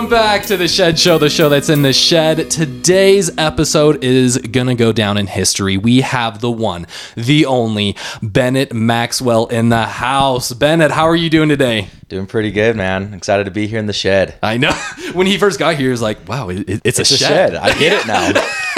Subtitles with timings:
[0.00, 2.50] Welcome back to the Shed Show, the show that's in the shed.
[2.50, 5.76] Today's episode is gonna go down in history.
[5.76, 6.86] We have the one,
[7.16, 10.54] the only Bennett Maxwell in the house.
[10.54, 11.88] Bennett, how are you doing today?
[12.08, 13.12] Doing pretty good, man.
[13.12, 14.36] Excited to be here in the shed.
[14.42, 14.72] I know
[15.12, 17.18] when he first got here, he was like, "Wow, it, it- it's, It's a, a
[17.18, 17.54] shed." shed.
[17.56, 18.32] I get it now.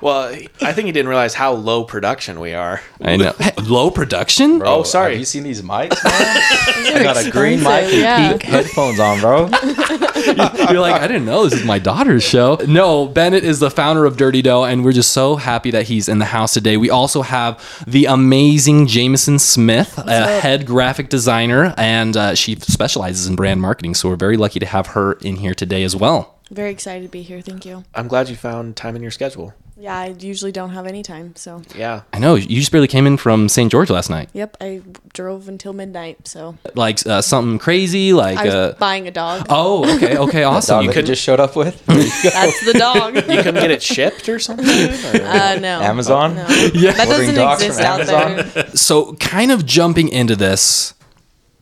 [0.00, 0.28] Well,
[0.62, 2.80] I think he didn't realize how low production we are.
[3.00, 3.34] I know.
[3.62, 4.60] Low production.
[4.60, 5.12] Bro, Oh, sorry.
[5.12, 6.96] Have you seen these mics, man?
[6.96, 8.28] I got a green mic and yeah.
[8.30, 9.40] pink headphones on, bro.
[10.70, 12.58] You're like, I didn't know this is my daughter's show.
[12.66, 16.08] No, Bennett is the founder of Dirty Dough, and we're just so happy that he's
[16.08, 16.76] in the house today.
[16.76, 23.26] We also have the amazing Jameson Smith, a head graphic designer, and uh, she specializes
[23.26, 23.94] in brand marketing.
[23.94, 26.38] So we're very lucky to have her in here today as well.
[26.50, 27.42] Very excited to be here.
[27.42, 27.84] Thank you.
[27.94, 29.52] I'm glad you found time in your schedule.
[29.80, 31.36] Yeah, I usually don't have any time.
[31.36, 32.00] So, Yeah.
[32.12, 33.70] I know you just barely came in from St.
[33.70, 34.28] George last night.
[34.32, 34.82] yep, I
[35.14, 36.26] drove until midnight.
[36.26, 39.46] So, Like uh, something crazy, like I was uh, buying a dog.
[39.48, 40.78] oh, okay, okay, awesome.
[40.78, 41.84] Dog You could just showed up with?
[41.86, 42.30] There you go.
[42.30, 43.14] That's the dog.
[43.28, 44.66] You couldn't get it shipped or something?
[44.66, 45.80] Or- Uh, no.
[45.80, 46.34] Amazon?
[46.34, 46.46] No.
[46.74, 46.92] Yeah.
[46.92, 48.50] That Ordering doesn't dogs exist from out Amazon?
[48.54, 48.76] there.
[48.76, 50.94] So, kind of jumping into this,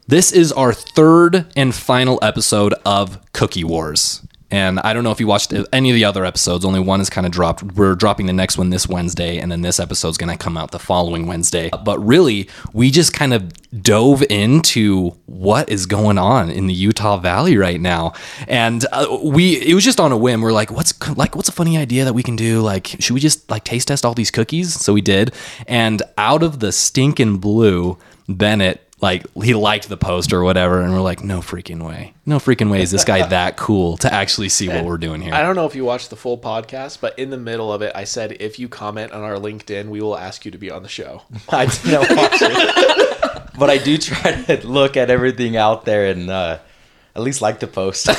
[0.08, 4.22] this is our third and final episode of Cookie Wars.
[4.50, 7.10] And I don't know if you watched any of the other episodes, only one is
[7.10, 7.62] kind of dropped.
[7.62, 10.70] We're dropping the next one this Wednesday, and then this episode's going to come out
[10.70, 11.70] the following Wednesday.
[11.84, 13.52] But really, we just kind of
[13.82, 18.12] dove into what is going on in the Utah Valley right now.
[18.46, 20.42] And uh, we, it was just on a whim.
[20.42, 22.60] We're like, what's like, what's a funny idea that we can do?
[22.60, 24.74] Like, should we just like taste test all these cookies?
[24.74, 25.34] So we did.
[25.66, 30.92] And out of the stinking blue, Bennett like he liked the post or whatever and
[30.92, 34.48] we're like no freaking way no freaking way is this guy that cool to actually
[34.48, 35.32] see what we're doing here.
[35.32, 37.92] I don't know if you watched the full podcast, but in the middle of it,
[37.94, 40.82] I said if you comment on our LinkedIn, we will ask you to be on
[40.82, 41.22] the show.
[41.48, 43.12] I didn't watch it.
[43.58, 46.58] But I do try to look at everything out there and uh,
[47.16, 48.06] at least like the post.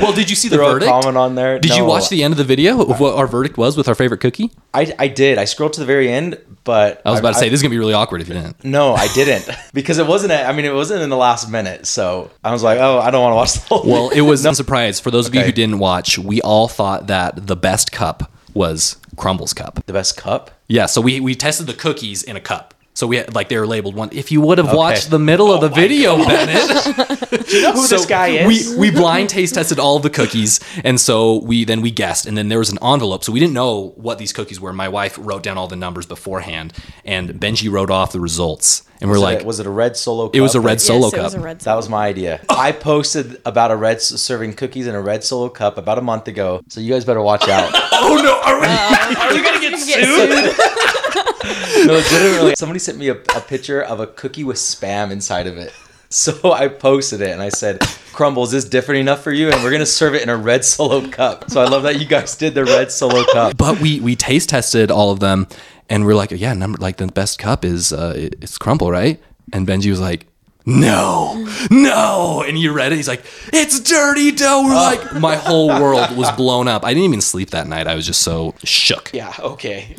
[0.00, 1.58] well did you see the Throw a verdict comment on there.
[1.58, 3.94] did you watch the end of the video of what our verdict was with our
[3.94, 5.38] favorite cookie I, I did.
[5.38, 7.62] I scrolled to the very end, but i was about to say I, this is
[7.62, 10.32] gonna be really awkward if you didn't No, I didn't because it wasn't.
[10.32, 11.86] I mean, it wasn't in the last minute.
[11.86, 13.90] So I was like, oh, I don't want to watch the whole.
[13.90, 17.08] well it was no surprise for those of you who didn't watch we all thought
[17.08, 20.50] that the best cup was Crumbl's cup the best cup.
[20.68, 23.56] yeah so we we tested the cookies in a cup so we had, like they
[23.56, 24.10] were labeled one.
[24.12, 27.86] If you would have watched the middle of the oh video, Bennett, You know who
[27.86, 28.74] this guy is?
[28.74, 32.26] We we blind taste tested all of the cookies, and so we then we guessed,
[32.26, 34.72] and then there was an envelope, so we didn't know what these cookies were.
[34.72, 36.72] My wife wrote down all the numbers beforehand,
[37.04, 39.96] and Benji wrote off the results, and we're Was like, it, was it a red
[39.96, 40.26] solo?
[40.28, 40.36] Cup?
[40.36, 41.24] it was a red Yes, solo it cup.
[41.24, 42.40] was a red That was my idea.
[42.48, 46.28] I posted about a red serving cookies in a red solo cup about a month
[46.28, 46.62] ago.
[46.68, 47.70] So you guys better watch out.
[47.92, 48.40] oh no!
[48.40, 48.66] Are we?
[48.68, 51.01] Uh, are we gonna get sued?
[51.86, 55.56] no, legitimately, somebody sent me a, a picture of a cookie with spam inside of
[55.56, 55.72] it.
[56.08, 57.80] So I posted it and I said,
[58.12, 60.62] "Crumbl, is this different enough for you?" And we're gonna serve it in a red
[60.62, 61.50] solo cup.
[61.50, 63.56] So I love that you guys did the red solo cup.
[63.56, 65.46] but we we taste tested all of them,
[65.88, 69.22] and we're like, yeah, number like the best cup is uh, it- it's Crumbl, right?
[69.54, 70.26] And Benji was like.
[70.64, 72.94] No, no, and you read it.
[72.94, 76.84] He's like, "It's dirty dough." We're like, my whole world was blown up.
[76.84, 77.88] I didn't even sleep that night.
[77.88, 79.10] I was just so shook.
[79.12, 79.92] Yeah, okay.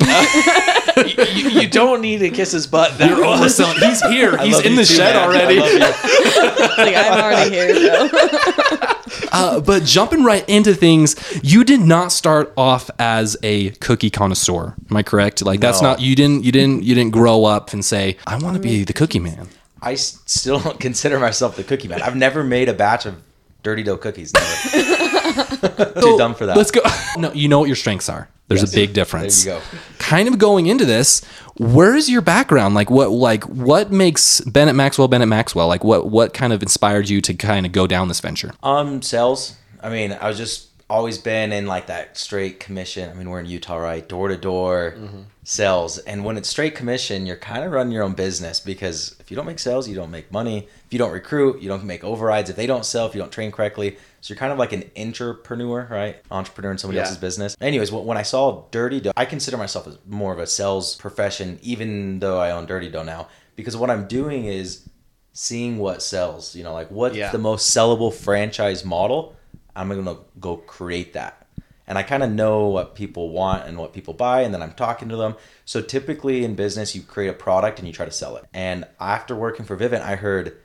[1.06, 2.98] you, you- you don't need to kiss his butt.
[2.98, 3.78] That You're was- overselling.
[3.88, 4.36] He's here.
[4.38, 5.28] I He's in the too, shed man.
[5.28, 5.58] already.
[5.60, 6.70] I love you.
[6.84, 8.08] Like, I'm already here.
[8.08, 8.90] So.
[9.30, 14.74] Uh, but jumping right into things, you did not start off as a cookie connoisseur.
[14.90, 15.42] Am I correct?
[15.42, 15.90] Like that's No.
[15.90, 18.82] not you didn't you didn't you didn't grow up and say I want to be
[18.84, 19.48] the cookie man.
[19.82, 22.02] I still don't consider myself the cookie man.
[22.02, 23.16] I've never made a batch of
[23.62, 24.32] dirty dough cookies.
[24.34, 25.13] Never.
[26.00, 26.56] Too dumb for that.
[26.56, 26.80] Let's go.
[27.16, 28.28] No, you know what your strengths are.
[28.48, 28.72] There's Yes.
[28.72, 29.44] a big difference.
[29.44, 29.78] There you go.
[29.98, 31.24] Kind of going into this,
[31.56, 32.74] where is your background?
[32.74, 35.68] Like what like what makes Bennett Maxwell Bennett Maxwell?
[35.68, 38.52] Like what what kind of inspired you to kind of go down this venture?
[38.62, 39.54] Um, sales.
[39.82, 43.10] I mean, I was just always been in like that straight commission.
[43.10, 44.08] I mean, we're in Utah, right?
[44.08, 45.22] Door to door mm-hmm.
[45.42, 45.98] sales.
[45.98, 49.36] And when it's straight commission, you're kind of running your own business because if you
[49.36, 50.68] don't make sales, you don't make money.
[50.86, 52.48] If you don't recruit, you don't make overrides.
[52.48, 54.84] If they don't sell, if you don't train correctly, so you're kind of like an
[54.96, 56.16] entrepreneur, right?
[56.30, 57.02] Entrepreneur in somebody Yeah.
[57.02, 57.56] else's business.
[57.60, 61.58] Anyways, when I saw Dirty Dough, I consider myself as more of a sales profession,
[61.60, 63.26] even though I own Dirty Dough now,
[63.56, 64.88] because what I'm doing is
[65.32, 66.54] seeing what sells.
[66.54, 67.32] You know, like what's Yeah.
[67.32, 69.34] the most sellable franchise model.
[69.76, 71.46] I'm gonna go create that,
[71.86, 74.72] and I kind of know what people want and what people buy, and then I'm
[74.72, 75.36] talking to them.
[75.64, 78.44] So typically in business, you create a product and you try to sell it.
[78.52, 80.56] And after working for Vivint, I heard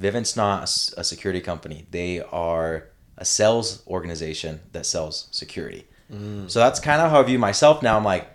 [0.00, 0.64] Vivint's not
[0.96, 5.86] a security company; they are a sales organization that sells security.
[6.12, 6.50] Mm.
[6.50, 7.96] So that's kind of how I view myself now.
[7.96, 8.28] I'm like,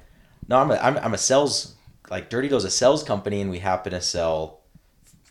[0.48, 1.76] no, I'm a, I'm, I'm a sales
[2.10, 4.62] like Dirty Dough's a sales company, and we happen to sell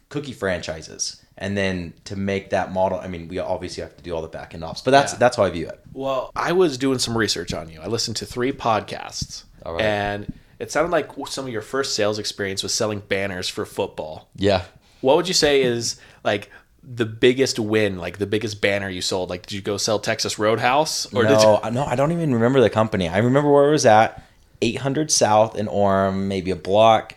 [0.08, 1.21] cookie franchises.
[1.38, 4.28] And then to make that model, I mean, we obviously have to do all the
[4.28, 5.18] back end ops, but that's Yeah.
[5.18, 5.80] that's how I view it.
[5.92, 7.80] Well, I was doing some research on you.
[7.80, 9.82] I listened to three podcasts, All right.
[9.82, 14.28] and it sounded like some of your first sales experience was selling banners for football.
[14.36, 14.62] Yeah.
[15.00, 16.50] What would you say is like
[16.84, 19.30] the biggest win, like the biggest banner you sold?
[19.30, 21.58] Like, did you go sell Texas Roadhouse, or did no, you?
[21.62, 23.08] I- no, I don't even remember the company.
[23.08, 24.22] I remember where it was at,
[24.60, 27.14] 800 South in Orem, maybe a block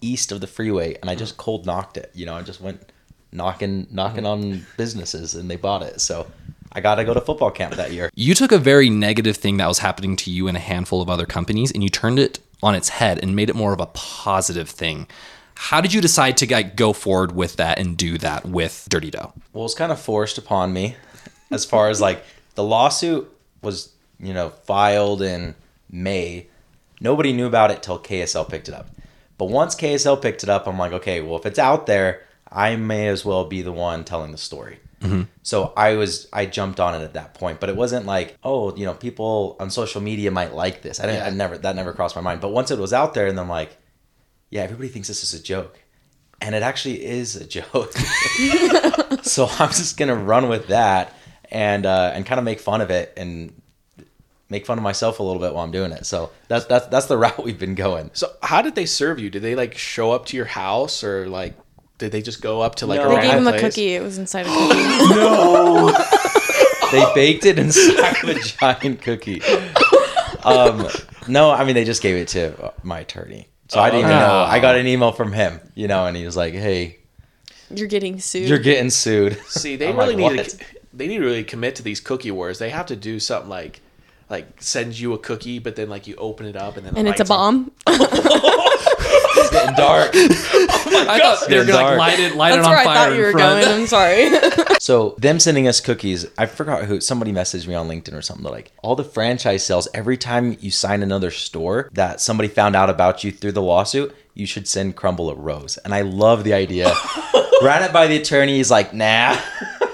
[0.00, 2.10] east of the freeway, and I just cold knocked it.
[2.14, 2.92] You know, I just went
[3.32, 6.00] knocking knocking on businesses, and they bought it.
[6.00, 6.26] So
[6.72, 8.10] I got to go to football camp that year.
[8.14, 11.08] You took a very negative thing that was happening to you and a handful of
[11.08, 13.86] other companies and you turned it on its head and made it more of a
[13.86, 15.06] positive thing.
[15.54, 19.10] How did you decide to like, go forward with that and do that with Dirty
[19.10, 19.32] Dough?
[19.52, 20.96] Well, it's kind of forced upon me,
[21.50, 22.22] as far as like
[22.54, 23.28] the lawsuit
[23.60, 25.56] was, you know, filed in
[25.90, 26.46] May.
[27.00, 28.88] Nobody knew about it till KSL picked it up.
[29.36, 32.76] But once KSL picked it up, I'm like, okay, well, if it's out there, I
[32.76, 34.80] may as well be the one telling the story.
[35.42, 38.74] So I was, I jumped on it at that point, but it wasn't like, oh,
[38.76, 40.98] you know, people on social media might like this.
[40.98, 42.40] I didn't, I never, that never crossed my mind.
[42.40, 43.76] But once it was out there, and I'm like,
[44.50, 45.78] yeah, everybody thinks this is a joke.
[46.40, 47.92] And it actually is a joke.
[49.22, 51.14] so I'm just gonna run with that
[51.50, 53.52] and uh, and kind of make fun of it and
[54.50, 56.06] make fun of myself a little bit while I'm doing it.
[56.06, 58.10] So that's that's that's the route we've been going.
[58.12, 59.30] So, how did they serve you?
[59.30, 61.54] Did they like show up to your house, or like
[61.98, 63.06] did they just go up to like No.
[63.06, 63.74] a They They gave random him a place?
[63.74, 63.94] cookie.
[63.94, 65.14] It was inside a cookie.
[65.14, 65.92] No.
[66.92, 69.42] they baked it inside of a giant cookie.
[70.44, 70.86] Um,
[71.26, 73.48] no, I mean they just gave it to my attorney.
[73.68, 74.44] So I didn't even know.
[74.48, 76.98] I got an email from him, you know, and he was like, "Hey,
[77.70, 78.48] You're getting sued.
[78.48, 80.58] you're getting sued." See, they I'm really like, need "What?" to.
[80.94, 82.58] They need to really commit to these cookie wars.
[82.58, 83.80] They have to do something like,
[84.30, 86.98] like send you a cookie, but then like you open it up and then it
[86.98, 87.70] and it's a bomb.
[89.40, 90.12] It's getting dark.
[90.90, 91.98] Oh I thought they were Getting gonna like, dark.
[91.98, 93.64] light it, light That's it on where I fire thought in you were front.
[93.64, 93.80] going.
[93.80, 94.76] I'm sorry.
[94.80, 97.00] So them sending us cookies, I forgot who.
[97.00, 98.42] Somebody messaged me on LinkedIn or something.
[98.42, 99.86] They're like, all the franchise sales.
[99.92, 104.14] Every time you sign another store that somebody found out about you through the lawsuit,
[104.34, 105.76] you should send Crumbl a rose.
[105.78, 106.92] And I love the idea.
[107.62, 108.56] Ran it by the attorney.
[108.56, 109.36] He's like, nah.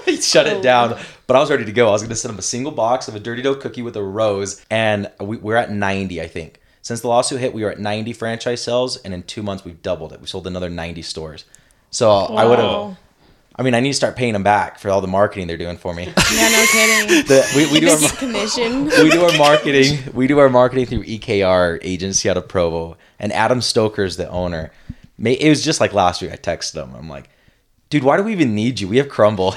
[0.05, 0.61] he shut it oh.
[0.61, 0.99] down.
[1.27, 1.87] But I was ready to go.
[1.87, 3.95] I was going to send him a single box of a dirty dough cookie with
[3.95, 6.59] a rose, and we, we're at 90, I think.
[6.81, 9.81] Since the lawsuit hit, we were at 90 franchise sales, and in two months we've
[9.81, 10.21] doubled it.
[10.21, 11.45] We sold another 90 stores.
[11.89, 12.97] So I would have.
[13.57, 15.77] I mean, I need to start paying them back for all the marketing they're doing
[15.77, 16.03] for me.
[16.33, 17.25] Yeah, no kidding.
[17.27, 18.85] The, we, we do our commission.
[19.01, 19.97] we do our marketing.
[20.13, 24.71] We do our marketing through EKR agency out of Provo, and Adam Stoker's the owner.
[25.17, 26.31] It was just like last week.
[26.31, 26.93] I texted him.
[26.93, 27.29] I'm like,
[27.89, 28.89] dude, why do we even need you?
[28.89, 29.55] We have Crumbl.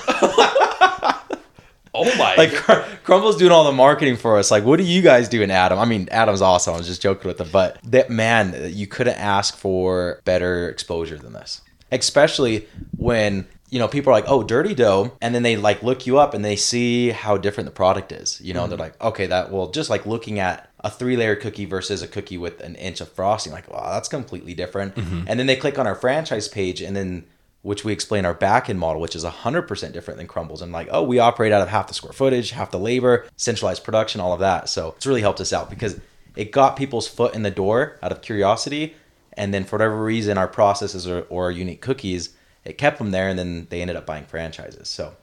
[1.99, 2.35] Oh my!
[2.39, 4.51] like Cr- Crumbl's doing all the marketing for us.
[4.51, 5.79] Like, what do you guys doing, Adam?
[5.79, 6.75] I mean, Adam's awesome.
[6.75, 11.19] I was just joking with him, but that man, you couldn't ask for better exposure
[11.19, 11.63] than this.
[11.91, 16.07] Especially when you know people are like, "Oh, dirty dough," and then they like look
[16.07, 18.41] you up and they see how different the product is.
[18.41, 18.83] You know, they're mm-hmm.
[18.83, 22.61] like, "Okay, that well, just like looking at a three-layer cookie versus a cookie with
[22.61, 25.25] an inch of frosting, like, wow, that's completely different." Mm-hmm.
[25.27, 27.25] And then they click on our franchise page, and then
[27.69, 30.63] which we explain our back end model, which is 100% different than Crumbl's.
[30.63, 33.85] And like, oh, we operate out of half the square footage, half the labor, centralized
[33.85, 34.71] production, all of that.
[34.71, 36.01] So it's really helped us out because
[36.35, 38.95] it got people's foot in the door out of curiosity.
[39.35, 42.31] And then for whatever reason, our processes or, or our unique cookies,
[42.65, 43.29] it kept them there.
[43.29, 44.89] And then they ended up buying franchises.
[44.89, 45.15] So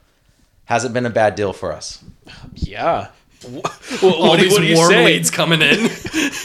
[0.65, 2.03] hasn't been a bad deal for us.
[2.53, 3.07] yeah.
[3.41, 5.89] What, All what, these what do you warm leads coming in.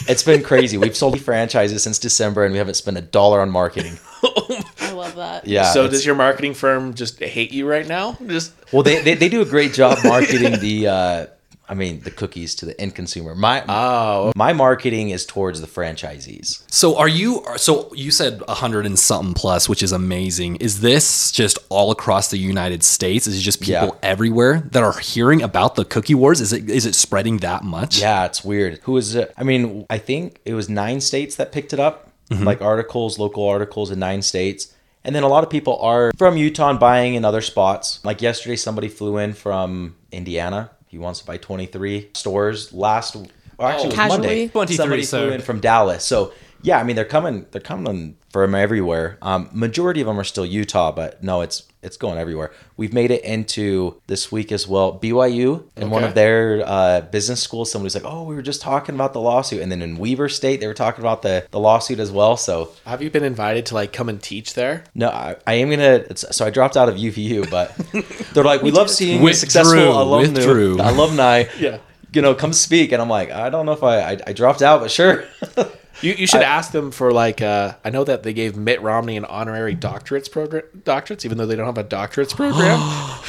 [0.07, 0.77] It's been crazy.
[0.77, 3.99] We've sold franchises since December and we haven't spent a dollar on marketing.
[4.03, 4.60] I oh
[5.15, 5.47] love that.
[5.47, 5.71] Yeah.
[5.71, 8.17] so does your marketing firm just hate you right now?
[8.27, 11.25] Just Well, they, they, they do a great job marketing the, uh,
[11.69, 13.33] I mean, the cookies to the end consumer.
[13.33, 16.63] My oh, my marketing is towards the franchisees.
[16.69, 17.45] So are you?
[17.55, 20.57] So you said a hundred and something plus, which is amazing.
[20.57, 23.25] Is this just all across the United States?
[23.25, 24.09] Is it just people Yeah.
[24.09, 26.41] everywhere that are hearing about the cookie wars?
[26.41, 28.01] Is it is it spreading that much?
[28.01, 28.79] Yeah, it's weird.
[28.83, 29.33] Who is it?
[29.37, 33.47] I mean, I think it was nine states that picked it up, like articles, local
[33.47, 34.73] articles in nine states.
[35.03, 38.03] And then a lot of people are from Utah and buying in other spots.
[38.03, 40.71] Like yesterday, somebody flew in from Indiana.
[40.87, 42.71] He wants to buy 23 stores.
[42.73, 44.17] Last, well, actually, it was Casually.
[44.19, 44.47] Monday.
[44.49, 46.03] 23, somebody so- flew in from Dallas.
[46.03, 47.45] So yeah, I mean, they're coming.
[47.51, 49.17] They're coming from everywhere.
[49.21, 52.51] Um, majority of them are still Utah, but no, it's it's going everywhere.
[52.77, 54.99] We've made it into this week as well.
[54.99, 57.71] BYU in one of their uh, business schools.
[57.71, 60.59] Somebody's like, "Oh, we were just talking about the lawsuit," and then in Weber State,
[60.59, 62.37] they were talking about the the lawsuit as well.
[62.37, 64.83] So have you been invited to like come and teach there?
[64.93, 66.03] no, I, I am gonna.
[66.09, 67.75] It's, so I dropped out of UVU, but
[68.33, 70.75] they're like, "We love seeing Withdrew, successful alumni, withdrew.
[70.79, 71.79] alumni, Yeah.
[72.13, 74.61] you know, come speak." And I'm like, I don't know if I I, I dropped
[74.61, 75.25] out, but sure.
[76.01, 79.17] You, you should ask them for like uh, I know that they gave Mitt Romney
[79.17, 82.79] an honorary doctorates program doctorates even though they don't have a doctorates program.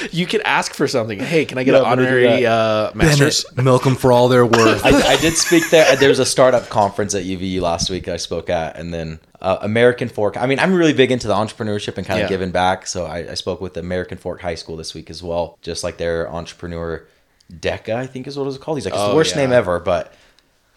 [0.13, 1.19] you could ask for something.
[1.19, 3.45] Hey, can I get Yeah, an I'm gonna do honorary uh, master's?
[3.45, 4.85] Bennett, milk them for all their worth.
[4.85, 5.95] I, I did speak there.
[5.97, 9.59] There was a startup conference at UVU last week I spoke at, and then uh,
[9.61, 10.37] American Fork.
[10.37, 12.29] I mean, I'm really big into the entrepreneurship and kind of Yeah.
[12.29, 12.87] giving back.
[12.87, 15.99] So I, I spoke with American Fork High School this week as well, just like
[15.99, 17.05] their entrepreneur
[17.53, 18.79] DECA, I think is what it was called.
[18.79, 19.43] He's like, it's Oh, the worst yeah.
[19.43, 20.15] name ever, but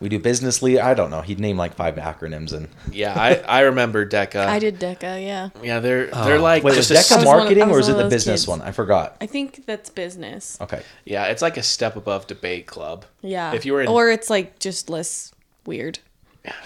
[0.06, 0.78] we do business lead.
[0.78, 1.22] I don't know.
[1.22, 4.46] He'd name like five acronyms and Yeah, I, I remember Deca.
[4.46, 5.50] I did DECA, yeah.
[5.64, 6.26] Yeah, they're oh.
[6.26, 7.88] they're like wait, was just a, DECA I was one of- marketing I or was
[7.88, 8.48] is it one the those business kids.
[8.48, 8.62] one?
[8.62, 9.18] I forgot.
[9.20, 10.60] I think that's business.
[10.62, 10.84] Okay.
[11.06, 13.06] yeah, it's like a step above debate club.
[13.22, 13.54] Yeah.
[13.54, 15.34] If you were in or it's like just less
[15.66, 15.98] weird.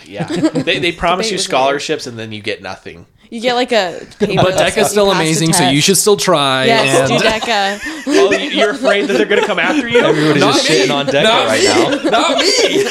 [0.03, 3.05] yeah, they, they promise Debate you was scholarships and then you get nothing.
[3.31, 5.75] You get like a paper but that says DECA's still you the amazing, so test.
[5.75, 6.65] you should still try.
[6.65, 7.79] Yes, and- do DECA.
[8.07, 9.99] Oh, you- you're afraid that they're gonna come after you?
[9.99, 10.79] Everybody's Not just me.
[10.79, 12.03] shitting on DECA Not right me.
[12.03, 12.09] now.
[12.09, 12.83] Not me.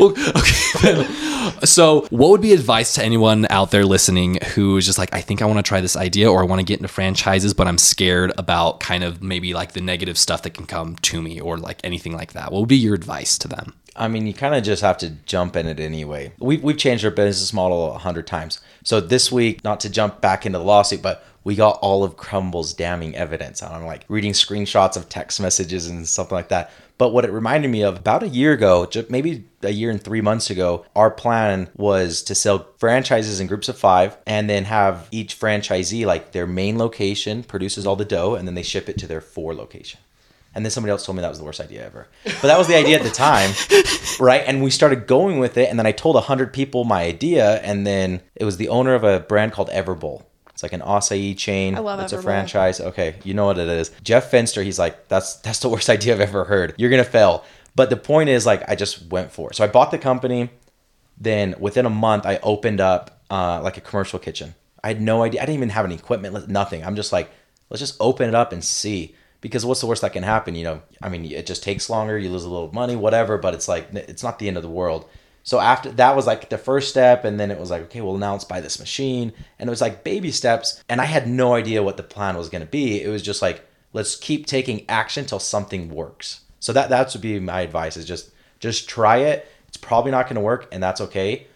[0.00, 1.06] Okay.
[1.64, 5.20] So, what would be advice to anyone out there listening who is just like, I
[5.20, 7.66] think I want to try this idea or I want to get into franchises, but
[7.66, 11.40] I'm scared about kind of maybe like the negative stuff that can come to me
[11.40, 12.50] or like anything like that?
[12.50, 13.74] What would be your advice to them?
[13.96, 16.32] I mean, you kind of just have to jump in it anyway.
[16.38, 18.60] We've, we've changed our business model a hundred times.
[18.82, 22.16] So this week, not to jump back into the lawsuit, but we got all of
[22.16, 23.62] Crumbl's damning evidence.
[23.62, 26.70] And I'm like reading screenshots of text messages and something like that.
[26.96, 30.20] But what it reminded me of about a year ago, maybe a year and three
[30.20, 35.08] months ago, our plan was to sell franchises in groups of five and then have
[35.10, 38.98] each franchisee, like their main location, produces all the dough and then they ship it
[38.98, 40.00] to their four location.
[40.54, 42.06] And then somebody else told me that was the worst idea ever.
[42.24, 43.50] But that was the idea at the time,
[44.20, 44.44] right?
[44.46, 45.68] And we started going with it.
[45.68, 47.56] And then I told 100 people my idea.
[47.62, 50.22] And then it was the owner of a brand called Everbowl.
[50.54, 51.74] It's like an acai chain.
[51.74, 52.80] I love It's a franchise.
[52.80, 53.90] Okay, you know what it is.
[54.04, 56.74] Jeff Fenster, he's like, that's that's the worst idea I've ever heard.
[56.78, 57.44] You're gonna fail.
[57.74, 59.56] But the point is, like, I just went for it.
[59.56, 60.50] So I bought the company.
[61.18, 64.54] Then within a month, I opened up uh, like a commercial kitchen.
[64.82, 65.42] I had no idea.
[65.42, 66.48] I didn't even have any equipment.
[66.48, 66.84] Nothing.
[66.84, 67.30] I'm just like,
[67.70, 69.14] let's just open it up and see.
[69.40, 70.54] Because what's the worst that can happen?
[70.54, 72.16] You know, I mean, it just takes longer.
[72.16, 73.38] You lose a little money, whatever.
[73.38, 75.08] But it's like it's not the end of the world.
[75.44, 78.16] So after that was like the first step, and then it was like, okay, well
[78.16, 80.82] now let's buy this machine, and it was like baby steps.
[80.88, 83.00] And I had no idea what the plan was going to be.
[83.00, 86.40] It was just like, let's keep taking action till something works.
[86.58, 89.48] So that that would be my advice: is just just try it.
[89.68, 91.46] It's probably not going to work, and that's okay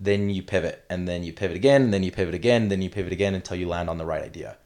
[0.00, 2.80] then you pivot and then you pivot again and then you pivot again and then
[2.80, 4.56] you pivot again until you land on the right idea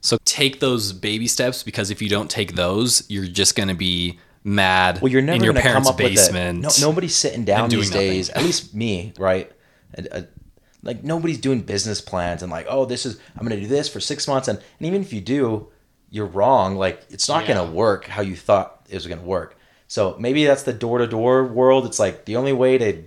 [0.00, 3.74] So, take those baby steps because if you don't take those, you're just going to
[3.74, 6.64] be mad well you're never in your going to come up basement.
[6.64, 8.08] with it no, nobody's sitting down these nothing.
[8.08, 9.50] days at least me right
[10.12, 10.22] uh,
[10.82, 13.88] like nobody's doing business plans and like oh this is i'm going to do this
[13.88, 15.68] for six months and, and even if you do
[16.10, 17.54] you're wrong like it's not Yeah.
[17.54, 19.56] going to work how you thought it was going to work
[19.88, 23.02] so maybe that's the door-to-door world it's like the only way to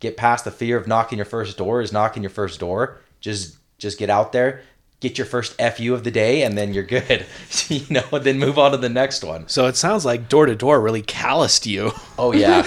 [0.00, 3.56] get past the fear of knocking your first door is knocking your first door just
[3.78, 4.60] just get out there
[5.08, 7.26] get your first fu of the day and then you're good
[7.68, 10.56] you know then move on to the next one So it sounds like door to
[10.56, 11.92] door really calloused you.
[12.16, 12.62] Oh yeah.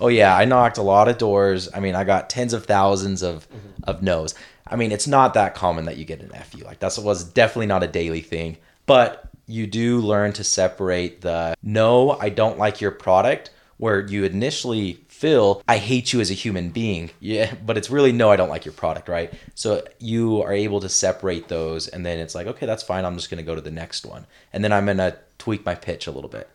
[0.00, 1.68] oh yeah, I knocked a lot of doors.
[1.72, 3.84] I mean, I got tens of thousands of mm-hmm.
[3.84, 4.34] of no's.
[4.66, 6.64] I mean, it's not that common that you get an FU.
[6.64, 8.56] Like that was definitely not a daily thing.
[8.86, 14.24] But you do learn to separate the no, I don't like your product where you
[14.24, 17.10] initially feel I hate you as a human being.
[17.20, 19.32] Yeah, but it's really no, I don't like your product, right?
[19.54, 23.04] So you are able to separate those and then it's like, okay, that's fine.
[23.04, 24.26] I'm just going to go to the next one.
[24.52, 26.48] And then I'm going to tweak my pitch a little bit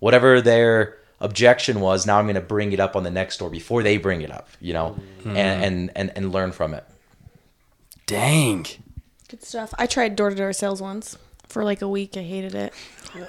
[0.00, 3.50] whatever their objection was now i'm going to bring it up on the next door
[3.50, 5.30] before they bring it up you know mm-hmm.
[5.30, 6.84] and, and and and learn from it
[8.08, 8.64] Dang.
[9.28, 9.74] Good stuff.
[9.78, 12.16] I tried door to door sales once for like a week.
[12.16, 12.72] I hated it.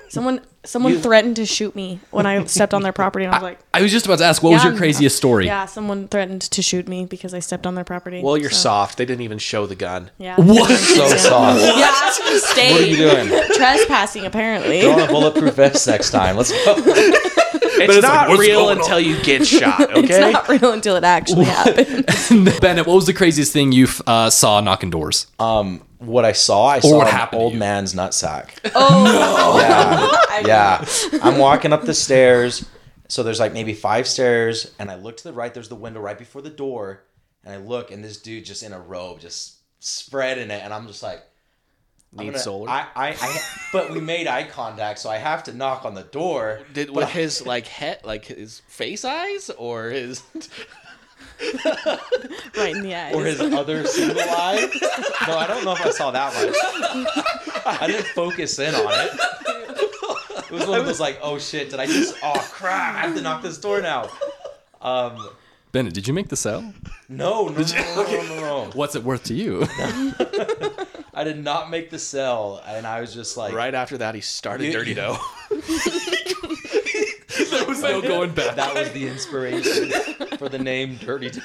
[0.09, 3.43] Someone someone threatened to shoot me when I stepped on their property, and I was
[3.43, 5.45] like, I was just about to ask, what was Yeah, your craziest story?
[5.45, 8.21] Yeah, someone threatened to shoot me because I stepped on their property.
[8.21, 8.97] Well, you're so- soft.
[8.97, 10.11] They didn't even show the gun.
[10.17, 10.35] Yeah.
[10.35, 10.69] What?
[10.69, 12.71] so soft Yeah, that's a mistake.
[12.73, 14.81] what are you doing Trespassing, apparently.
[14.81, 16.75] throw on a bulletproof vest next time let's go
[17.81, 18.83] It's, it's not like, what's real going on?
[18.83, 19.79] until you get shot.
[19.91, 19.99] Okay.
[20.01, 22.59] It's not real until it actually happens.
[22.59, 25.27] Bennett, what was the craziest thing you uh, saw knocking doors?
[25.39, 27.59] um what i saw i saw an old you.
[27.59, 29.59] man's nutsack Oh,
[30.41, 30.85] yeah yeah
[31.21, 32.65] i'm walking up the stairs
[33.07, 35.99] so there's like maybe five stairs and i look to the right there's the window
[35.99, 37.03] right before the door
[37.43, 40.87] and i look and this dude just in a robe just spreading it and i'm
[40.87, 41.21] just like
[42.17, 42.69] I'm Need gonna- solar.
[42.71, 43.39] I, I, I,
[43.71, 46.61] but we made eye contact, so I have to knock on the door.
[46.73, 50.23] Did with I- his like head, like his face eyes, or his?
[52.59, 53.15] Right in the eyes.
[53.15, 54.67] or his other single eye.
[55.27, 56.53] No, I don't know if I saw that one.
[57.65, 59.11] I didn't focus in on it.
[60.45, 62.15] It was one of those like, oh shit, did I just?
[62.23, 62.95] Oh crap!
[62.95, 64.09] I have to knock this door now.
[64.81, 65.29] Um,
[65.71, 66.73] Bennett, did you make the sale?
[67.07, 68.69] No, no, no, no, no, no, no.
[68.73, 69.63] What's it worth to you?
[71.13, 74.21] I did not make the sell, and I was just like, Right after that, he
[74.21, 75.17] started You- Dirty Dough.
[75.51, 75.59] there
[77.67, 78.55] was no going back.
[78.55, 79.91] that was the inspiration
[80.37, 81.41] for the name Dirty Dough.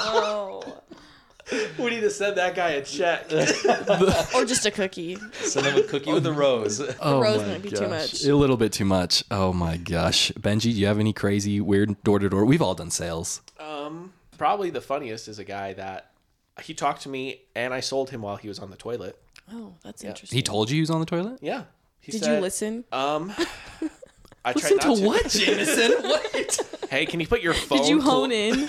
[0.00, 0.82] Oh.
[2.20, 3.30] We need to send that guy a check.
[4.34, 5.16] Or just a cookie.
[5.32, 6.80] Send them a cookie with a rose.
[7.00, 8.24] Oh rose my might be too much.
[8.24, 9.24] A little bit too much.
[9.30, 10.32] Oh my gosh.
[10.32, 12.44] Benji, do you have any crazy, weird door to door?
[12.44, 13.42] We've all done sales.
[13.58, 16.10] Um, probably the funniest is a guy that
[16.62, 19.18] he talked to me and I sold him while he was on the toilet.
[19.52, 20.36] Oh, that's interesting.
[20.36, 21.38] He told you he was on the toilet?
[21.42, 21.64] Yeah.
[22.00, 22.84] He Did said, you listen?
[22.92, 23.32] Um,
[24.44, 25.92] I Listen tried not to what, Jameson?
[26.02, 26.58] what?
[26.90, 27.78] Hey, can you put your phone?
[27.78, 28.68] Did you clo- hone in?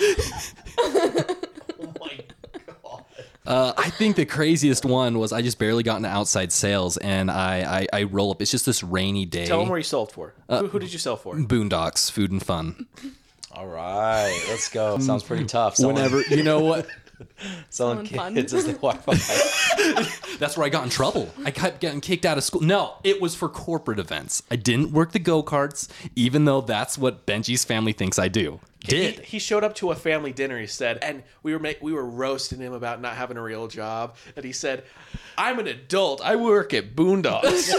[3.46, 3.58] My god.
[3.60, 7.30] Uh, I think the craziest one was I just barely got into outside sales and
[7.30, 8.42] I, I, I roll up.
[8.42, 9.46] It's just this rainy day.
[9.46, 10.34] Tell him where you sold for.
[10.50, 11.36] who, who did you sell for?
[11.36, 12.86] Boondocks, food and fun.
[13.52, 14.98] All right, let's go.
[15.00, 15.76] Sounds pretty tough.
[15.76, 16.88] Selling, Whenever, you know what?
[17.70, 18.34] selling Selling fun.
[18.34, 19.14] kids as the Wi-Fi.
[20.40, 21.30] That's where I got in trouble.
[21.46, 22.62] I kept getting kicked out of school.
[22.62, 24.42] No, it was for corporate events.
[24.50, 28.60] I didn't work the go karts, even though that's what Benji's family thinks I do.
[28.84, 29.20] He, Did.
[29.22, 30.60] he showed up to a family dinner.
[30.60, 33.68] He said, and we were ma- we were roasting him about not having a real
[33.70, 34.18] job.
[34.36, 34.84] And he said,
[35.38, 36.20] "I'm an adult.
[36.22, 37.72] I work at Boondocks."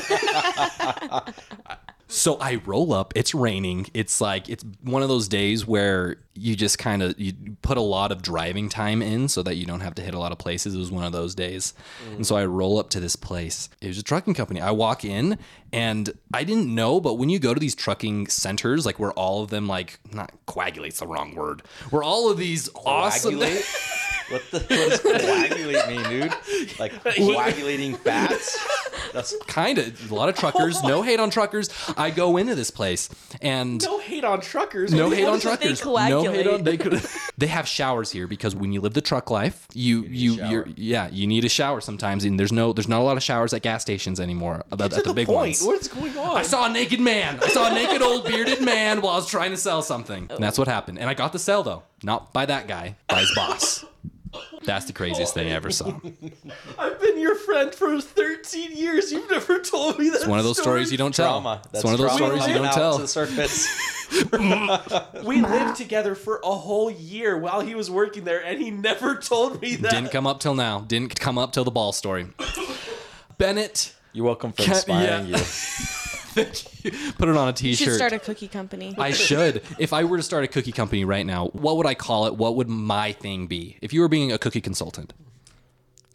[2.08, 3.12] So I roll up.
[3.16, 3.86] It's raining.
[3.94, 7.32] It's like it's one of those days where you just kind of you
[7.62, 10.18] put a lot of driving time in so that you don't have to hit a
[10.18, 10.74] lot of places.
[10.74, 11.74] It was one of those days,
[12.16, 13.68] and so I roll up to this place.
[13.80, 14.60] It was a trucking company.
[14.60, 15.38] I walk in,
[15.72, 19.42] and I didn't know, but when you go to these trucking centers, like where all
[19.42, 23.40] of them like not coagulate's the wrong word, where all of these awesome.
[24.30, 26.78] What the what does coagulate mean, dude?
[26.78, 28.58] Like coagulating fats?
[29.14, 30.82] That's Kind of a lot of truckers.
[30.82, 31.70] No hate on truckers.
[31.96, 33.08] I go into this place
[33.40, 34.92] and no hate on truckers.
[34.92, 35.84] No hate on is it they truckers.
[35.84, 36.94] No hate on they could.
[37.38, 40.68] they have showers here because when you live the truck life, you you, a you're
[40.76, 43.54] yeah you need a shower sometimes, and there's no there's not a lot of showers
[43.54, 44.64] at gas stations anymore.
[44.72, 45.36] At, at the, the big point.
[45.36, 45.62] ones.
[45.62, 46.36] What's going on?
[46.36, 47.38] I saw a naked man.
[47.40, 50.26] I saw a naked old bearded man while I was trying to sell something.
[50.28, 50.98] And that's what happened.
[50.98, 53.84] And I got the sell though, not by that guy, by his boss.
[54.64, 55.88] That's the craziest thing I ever saw.
[56.78, 59.12] I've been your friend for 13 years.
[59.12, 60.16] You've never told me that.
[60.16, 61.40] It's one of those stories you don't tell.
[61.40, 61.62] trauma.
[61.72, 62.96] It's one of those trauma stories you don't out tell.
[62.96, 63.68] To the surface.
[65.24, 69.16] We lived together for a whole year while he was working there, and he never
[69.16, 69.90] told me that.
[69.90, 70.80] Didn't come up till now.
[70.80, 72.26] Didn't come up till the ball story.
[73.38, 75.34] Bennett, You're welcome for Can't- inspiring
[76.36, 76.44] yeah.
[76.82, 77.12] you.
[77.12, 77.94] put it on a You should t-shirt.
[77.94, 78.94] start a cookie company.
[78.98, 79.62] I should.
[79.78, 82.36] If I were to start a cookie company right now, what would I call it?
[82.36, 83.78] What would my thing be?
[83.80, 85.12] If you were being a cookie consultant.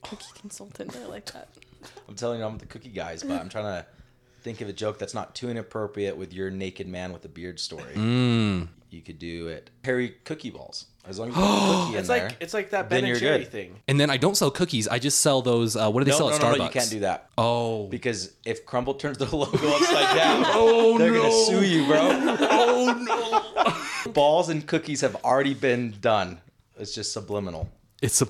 [0.03, 0.95] cookie consultant.
[0.95, 1.49] I like that.
[2.07, 3.85] I'm telling you, I'm the cookie guys, but I'm trying to
[4.41, 7.59] think of a joke that's not too inappropriate with your naked man with a beard
[7.59, 7.93] story.
[7.93, 8.67] Mm.
[8.89, 9.69] You could do it.
[9.83, 10.87] Harry cookie balls.
[11.09, 12.27] As long as you put a cookie in It's there.
[12.27, 13.51] like it's like that then Ben and you're Jerry good.
[13.51, 13.75] thing.
[13.87, 14.87] And then I don't sell cookies.
[14.87, 15.75] I just sell those.
[15.75, 16.57] Uh, what do they no, sell no, at no, Starbucks?
[16.59, 17.29] no, you can't do that.
[17.37, 17.87] Oh.
[17.87, 21.97] Because if Crumbl turns the logo upside down, oh, they're gonna sue you, bro.
[22.51, 24.11] oh no!
[24.13, 26.39] Balls and cookies have already been done.
[26.77, 27.69] It's just subliminal.
[28.01, 28.27] It's a.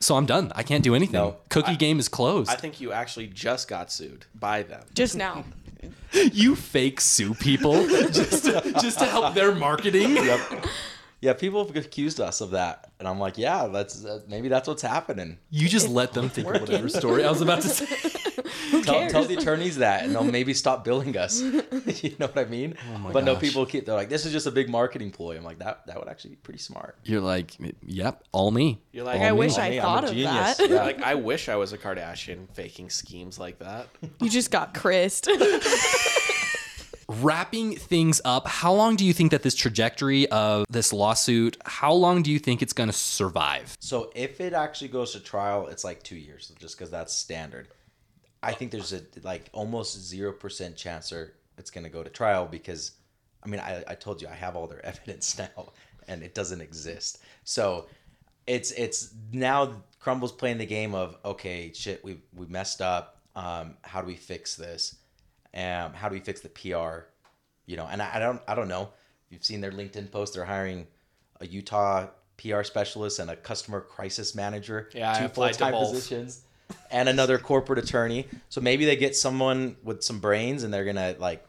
[0.00, 0.50] so I'm done.
[0.56, 1.12] I can't do anything.
[1.12, 1.36] No.
[1.50, 2.50] Cookie game is closed.
[2.50, 4.82] I think you actually just got sued by them.
[4.94, 5.44] Just now.
[6.12, 10.16] You fake sue people just to, just to help their marketing.
[10.16, 10.66] Yep.
[11.20, 14.66] Yeah, people have accused us of that, and I'm like, yeah, that's uh, maybe that's
[14.66, 15.38] what's happening.
[15.50, 18.10] You just let them think of whatever story I was about to say.
[18.82, 21.40] Tell, tell the attorneys that, and they'll maybe stop billing us.
[22.02, 22.76] you know what I mean?
[23.00, 23.84] my but no, people keep.
[23.84, 25.36] They're like, this is just a big marketing ploy.
[25.36, 26.96] I'm like, that that would actually be pretty smart.
[27.04, 28.80] You're like, yep, all me.
[28.92, 29.38] You're like, All I me.
[29.38, 30.56] wish I me, thought of genius.
[30.56, 30.70] that.
[30.70, 30.82] Yeah.
[30.82, 33.88] like I wish I was a Kardashian faking schemes like that.
[34.20, 35.28] You just got Christ.
[37.10, 41.92] Wrapping things up how long do you think that this trajectory of this lawsuit how
[41.92, 45.66] long do you think it's going to survive So if it actually goes to trial,
[45.66, 47.68] it's like two years, just because that's standard.
[48.42, 52.10] I think there's a like almost zero percent chance or it's going to go to
[52.10, 52.92] trial because,
[53.44, 55.72] I mean, I, I told you I have all their evidence now,
[56.08, 57.22] and it doesn't exist.
[57.44, 57.86] So
[58.46, 63.18] it's it's now Crumbl's playing the game of okay, shit, we we messed up.
[63.36, 64.96] Um, how do we fix this?
[65.54, 67.06] Um, how do we fix the PR?
[67.66, 68.90] You know, and I, I don't I don't know.
[69.30, 70.34] You've seen their LinkedIn post.
[70.34, 70.86] They're hiring
[71.40, 74.88] a Utah PR specialist and a customer crisis manager.
[74.94, 76.42] Yeah, I applied to full-time positions,
[76.90, 78.26] and another corporate attorney.
[78.48, 81.44] So maybe they get someone with some brains and they're gonna like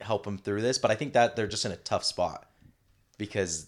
[0.00, 0.78] help them through this.
[0.78, 2.50] But I think that they're just in a tough spot
[3.18, 3.66] because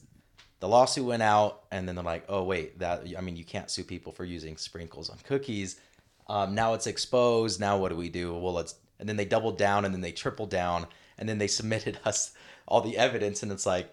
[0.60, 3.70] the lawsuit went out and then they're like, oh wait, that I mean you can't
[3.70, 5.80] sue people for using sprinkles on cookies.
[6.26, 7.60] Um, now it's exposed.
[7.60, 8.34] Now what do we do?
[8.34, 10.86] Well, let's and then they doubled down and then they tripled down
[11.18, 12.32] and then they submitted us
[12.66, 13.92] all the evidence, and it's like,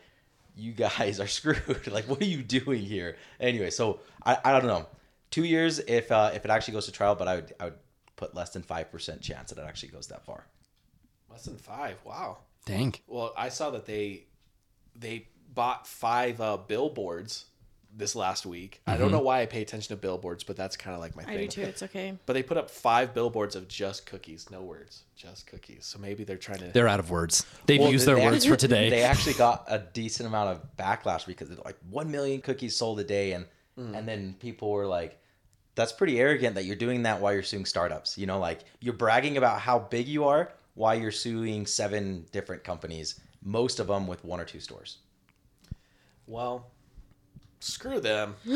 [0.56, 1.88] you guys are screwed.
[1.88, 3.18] like, what are you doing here?
[3.40, 4.88] Anyway, so I, I don't know.
[5.30, 7.80] Two years if uh, if it actually goes to trial, but I would I would
[8.18, 10.46] put less than five percent chance that it actually goes that far.
[11.30, 11.98] Less than five.
[12.04, 12.40] Wow.
[12.66, 12.94] Dang.
[13.08, 14.26] Well, I saw that they
[14.94, 17.46] they bought five uh, billboards
[17.96, 18.82] this last week.
[18.88, 19.18] I don't mm-hmm.
[19.18, 21.34] know why I pay attention to billboards, but that's kind of like my thing.
[21.34, 21.50] I thing.
[21.50, 21.62] do too.
[21.64, 22.18] It's okay.
[22.26, 25.86] But they put up five billboards of just cookies, no words, just cookies.
[25.86, 26.68] So maybe they're trying to.
[26.68, 27.46] They're out of words.
[27.66, 28.90] They've Well, used they- their they words actually- for today.
[28.90, 33.00] They actually got a decent amount of backlash because they're like one million cookies sold
[33.00, 33.46] a day, and
[33.78, 33.96] mm.
[33.98, 35.20] and then people were like,
[35.76, 38.94] "That's pretty arrogant that you're doing that while you're suing startups." You know, like you're
[38.94, 44.08] bragging about how big you are while you're suing seven different companies, most of them
[44.08, 45.00] with one or two stores.
[46.28, 46.71] well,
[47.64, 48.36] screw them.
[48.46, 48.56] we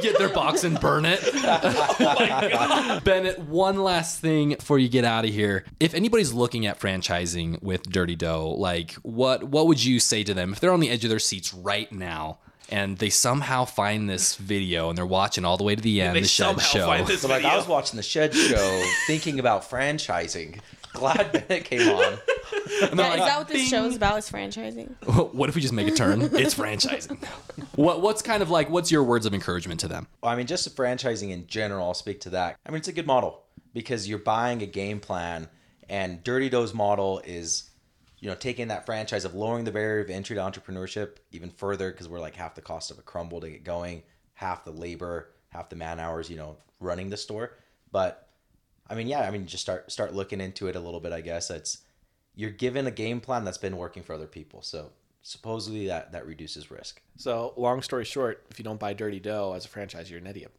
[0.00, 1.20] get their box and burn it.
[1.34, 5.64] oh Bennett, one last thing before you get out of here.
[5.78, 10.34] If anybody's looking at franchising with Dirty Dough, like what what would you say to
[10.34, 12.38] them if they're on the edge of their seats right now
[12.70, 16.16] and they somehow find this video and they're watching all the way to the end,
[16.16, 16.86] They the shed show.
[16.86, 20.60] find this So like I was watching the Shed Show, thinking about franchising.
[20.92, 22.18] Glad Bennett came on.
[22.70, 24.18] Yeah, is that what this show is about?
[24.18, 25.32] Is franchising?
[25.32, 26.20] what if we just make a turn?
[26.40, 27.22] It's franchising.
[27.74, 30.06] what what's kind of like what's your words of encouragement to them?
[30.22, 32.56] Well, I mean, just franchising in general, I'll speak to that.
[32.64, 35.48] I mean, it's a good model because you're buying a game plan,
[35.88, 37.70] and Dirty Dough's model is,
[38.18, 41.90] you know, taking that franchise of lowering the barrier of entry to entrepreneurship even further
[41.90, 44.02] because we're like half the cost of a Crumbl to get going,
[44.34, 47.56] half the labor, half the man hours, you know, running the store.
[47.92, 48.28] But
[48.88, 51.12] I mean, yeah, I mean, just start start looking into it a little bit.
[51.12, 51.78] I guess it's
[52.40, 54.90] you're given a game plan that's been working for other people, so
[55.22, 57.02] supposedly that that reduces risk.
[57.16, 60.26] So, long story short, if you don't buy Dirty Dough as a franchise, you're an
[60.26, 60.50] idiot.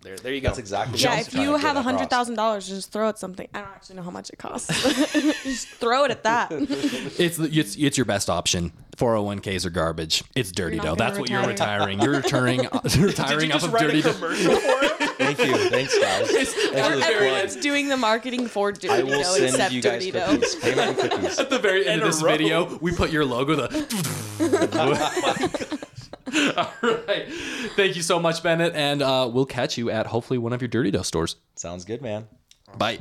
[0.00, 0.48] There, there you go.
[0.48, 1.00] That's exactly.
[1.00, 2.10] Yeah, what I if was trying you have get a hundred across.
[2.10, 3.48] thousand dollars, just throw at something.
[3.54, 4.68] I don't actually know how much it costs.
[5.42, 6.50] just throw it at that.
[7.18, 8.72] It's it's it's your best option.
[8.96, 10.24] 401ks are garbage.
[10.34, 10.94] It's dirty dough.
[10.94, 12.00] not gonna That's what you're retiring.
[12.00, 12.60] You're retiring
[12.98, 14.12] retiring off of dirty dough.
[15.18, 15.58] Commercial for him?
[15.58, 16.30] Thank you, thanks guys.
[16.30, 17.02] Thanks the plug.
[17.02, 20.26] Everyone's doing the marketing for I Dirty will send except you guys Dirty Dough.
[20.26, 20.54] cookies.
[20.56, 21.38] Payment and cookies.
[21.38, 23.54] At the very end And of this video, we put your logo.
[23.56, 23.68] The
[26.56, 27.26] all right.
[27.76, 30.68] Thank you so much, Bennett, and uh, we'll catch you at hopefully one of your
[30.68, 31.36] dirty dough stores.
[31.54, 32.28] Sounds good, man.
[32.76, 32.98] Bye.